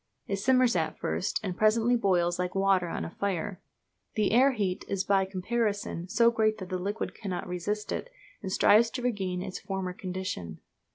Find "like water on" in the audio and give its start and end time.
2.39-3.05